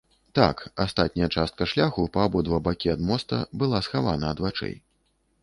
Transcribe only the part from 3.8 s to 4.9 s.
схавана ад вачэй.